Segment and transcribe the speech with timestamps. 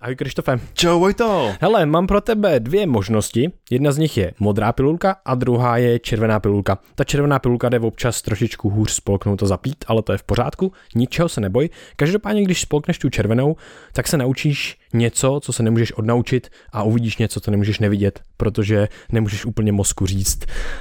[0.00, 0.60] Ahoj Krištofe.
[0.74, 1.52] Čau Vojto.
[1.60, 3.52] Hele, mám pro tebe dvě možnosti.
[3.70, 6.78] Jedna z nich je modrá pilulka a druhá je červená pilulka.
[6.94, 10.72] Ta červená pilulka jde občas trošičku hůř spolknout a zapít, ale to je v pořádku,
[10.94, 11.70] ničeho se neboj.
[11.96, 13.56] Každopádně, když spolkneš tu červenou,
[13.92, 18.88] tak se naučíš něco, co se nemůžeš odnaučit a uvidíš něco, co nemůžeš nevidět, protože
[19.12, 20.38] nemůžeš úplně mozku říct.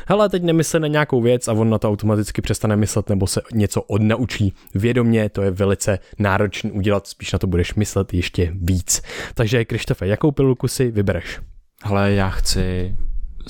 [0.08, 3.42] Hele, teď nemysle na nějakou věc a on na to automaticky přestane myslet nebo se
[3.54, 4.54] něco odnaučí.
[4.76, 9.02] Vědomě to je velice náročné udělat, spíš na to budeš myslet ještě víc.
[9.34, 11.40] Takže Krištofe, jakou pilulku si vybereš?
[11.84, 12.96] Hele, já chci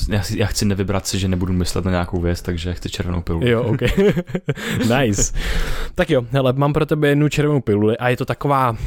[0.10, 3.48] já, já chci nevybrat si, že nebudu myslet na nějakou věc, takže chci červenou pilulu.
[3.48, 3.82] Jo, ok.
[4.98, 5.34] nice.
[5.96, 8.78] Tak jo, hele, mám pro tebe jednu červenou piluli a je to taková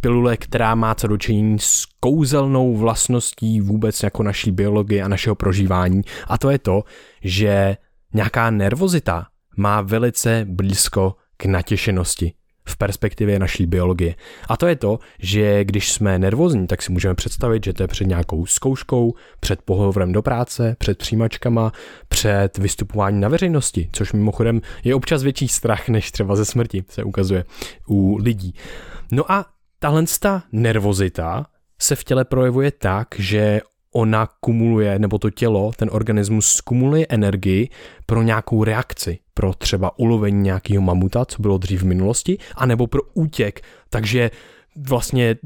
[0.00, 6.02] pilule, která má co dočinění s kouzelnou vlastností vůbec jako naší biologie a našeho prožívání.
[6.26, 6.84] A to je to,
[7.22, 7.76] že
[8.14, 12.32] nějaká nervozita má velice blízko k natěšenosti
[12.68, 14.14] v perspektivě naší biologie.
[14.48, 17.88] A to je to, že když jsme nervózní, tak si můžeme představit, že to je
[17.88, 21.72] před nějakou zkouškou, před pohovorem do práce, před přijímačkama,
[22.08, 27.04] před vystupováním na veřejnosti, což mimochodem je občas větší strach než třeba ze smrti, se
[27.04, 27.44] ukazuje
[27.88, 28.54] u lidí.
[29.12, 29.46] No a
[29.78, 30.04] tahle
[30.52, 31.46] nervozita
[31.80, 33.60] se v těle projevuje tak, že
[33.96, 37.68] ona kumuluje, nebo to tělo, ten organismus kumuluje energii
[38.06, 43.02] pro nějakou reakci, pro třeba ulovení nějakého mamuta, co bylo dřív v minulosti, anebo pro
[43.14, 44.30] útěk, takže
[44.76, 45.36] vlastně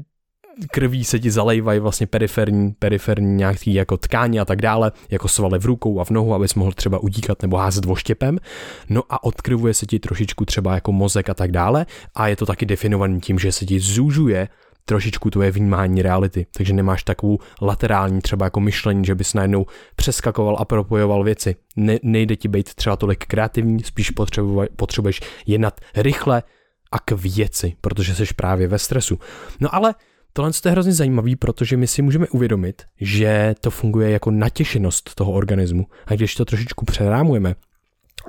[0.71, 5.59] krví se ti zalejvají vlastně periferní, periferní nějaký jako tkáně a tak dále, jako svaly
[5.59, 8.37] v rukou a v nohu, abys mohl třeba utíkat nebo házet voštěpem.
[8.89, 12.45] No a odkrvuje se ti trošičku třeba jako mozek a tak dále a je to
[12.45, 14.47] taky definovaný tím, že se ti zúžuje
[14.89, 20.57] trošičku tvoje vnímání reality, takže nemáš takovou laterální třeba jako myšlení, že bys najednou přeskakoval
[20.59, 21.55] a propojoval věci.
[21.75, 24.11] Ne, nejde ti být třeba tolik kreativní, spíš
[24.75, 26.43] potřebuješ jednat rychle
[26.91, 29.19] a k věci, protože jsi právě ve stresu.
[29.59, 29.95] No ale
[30.33, 35.31] Tohle je hrozně zajímavý, protože my si můžeme uvědomit, že to funguje jako natěšenost toho
[35.31, 35.85] organismu.
[36.05, 37.55] A když to trošičku přerámujeme,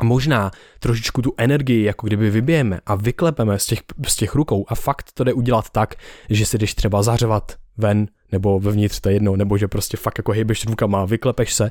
[0.02, 4.74] možná trošičku tu energii, jako kdyby vybijeme a vyklepeme z těch, z těch rukou a
[4.74, 5.94] fakt to jde udělat tak,
[6.30, 10.18] že si jdeš třeba zařvat ven nebo vevnitř to je jedno, nebo že prostě fakt
[10.18, 11.70] jako hejbeš rukama, vyklepeš se,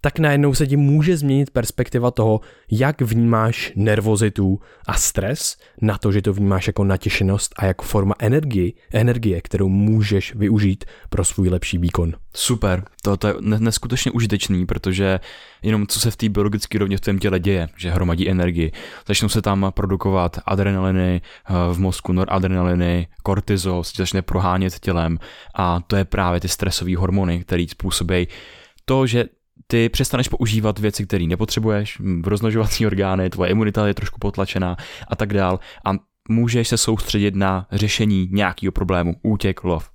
[0.00, 2.40] tak najednou se ti může změnit perspektiva toho,
[2.70, 8.14] jak vnímáš nervozitu a stres na to, že to vnímáš jako natěšenost a jako forma
[8.18, 12.12] energie, energie, kterou můžeš využít pro svůj lepší výkon.
[12.34, 15.20] Super, to, to je neskutečně užitečný, protože
[15.62, 18.72] jenom co se v té biologické rovně v tom těle děje, že hromadí energii,
[19.06, 25.18] začnou se tam produkovat adrenaliny eh, v mozku, noradrenaliny, kortizol, se začne prohánět tělem
[25.54, 28.28] a to je právě ty stresové hormony, které způsobí
[28.84, 29.24] to, že
[29.66, 34.76] ty přestaneš používat věci, které nepotřebuješ, rozmnožovací orgány, tvoje imunita je trošku potlačená
[35.08, 35.90] a tak dál a
[36.28, 39.90] můžeš se soustředit na řešení nějakého problému, útěk, lov.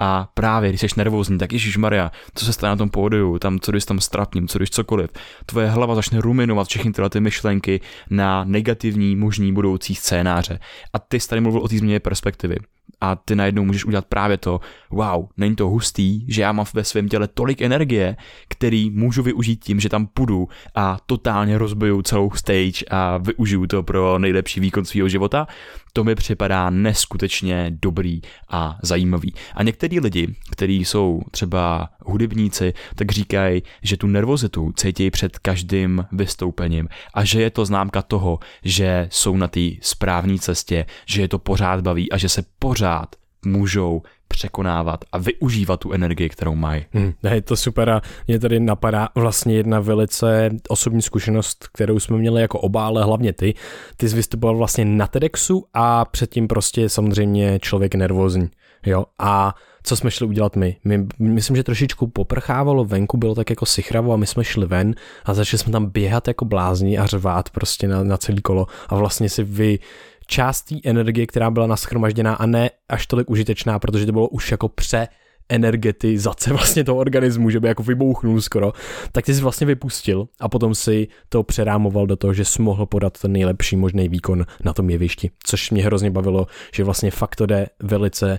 [0.00, 3.60] A právě, když jsi nervózní, tak Ježíš Maria, co se stane na tom pódiu, tam,
[3.60, 5.10] co když tam strapním, co když cokoliv,
[5.46, 10.58] tvoje hlava začne ruminovat všechny tyhle ty myšlenky na negativní možný budoucí scénáře.
[10.92, 12.56] A ty jsi tady mluvil o té změně perspektivy
[13.00, 14.60] a ty najednou můžeš udělat právě to,
[14.90, 18.16] wow, není to hustý, že já mám ve svém těle tolik energie,
[18.48, 23.82] který můžu využít tím, že tam půjdu a totálně rozbiju celou stage a využiju to
[23.82, 25.46] pro nejlepší výkon svého života,
[25.92, 29.34] to mi připadá neskutečně dobrý a zajímavý.
[29.54, 36.04] A některý lidi, kteří jsou třeba hudebníci, tak říkají, že tu nervozitu cítí před každým
[36.12, 41.28] vystoupením a že je to známka toho, že jsou na té správné cestě, že je
[41.28, 46.86] to pořád baví a že se pořád můžou překonávat a využívat tu energii, kterou mají.
[46.92, 52.16] Hmm, je to super a mě tady napadá vlastně jedna velice osobní zkušenost, kterou jsme
[52.18, 53.54] měli jako oba, ale hlavně ty.
[53.96, 58.50] Ty jsi vystupoval vlastně na TEDxu a předtím prostě samozřejmě člověk nervózní.
[58.86, 59.54] Jo, a
[59.88, 60.76] co jsme šli udělat my?
[60.84, 61.06] my?
[61.18, 64.94] Myslím, že trošičku poprchávalo venku, bylo tak jako sichravo a my jsme šli ven
[65.24, 68.94] a začali jsme tam běhat jako blázni a řvát prostě na, na celý kolo a
[68.94, 69.78] vlastně si vy
[70.26, 74.50] část té energie, která byla naschromažděná a ne až tolik užitečná, protože to bylo už
[74.50, 75.08] jako pře
[75.48, 78.72] energetizace vlastně toho organismu, že by jako vybouchnul skoro,
[79.12, 82.86] tak ty jsi vlastně vypustil a potom si to přerámoval do toho, že jsi mohl
[82.86, 87.36] podat ten nejlepší možný výkon na tom jevišti, což mě hrozně bavilo, že vlastně fakt
[87.36, 88.38] to jde velice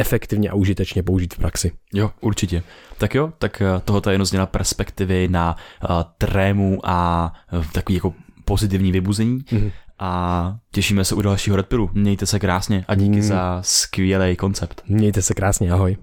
[0.00, 1.72] efektivně a užitečně použít v praxi.
[1.94, 2.62] Jo, určitě.
[2.98, 5.56] Tak jo, tak eh, tohoto je jenom změna perspektivy na
[5.90, 8.14] uh, trému a uh, takový jako
[8.44, 9.38] pozitivní vybuzení.
[9.38, 9.72] Mm-hmm.
[9.98, 11.90] A těšíme se u dalšího Red Pillu.
[11.92, 13.22] Mějte se krásně a díky mm.
[13.22, 14.82] za skvělý koncept.
[14.88, 15.96] Mějte se krásně, ahoj.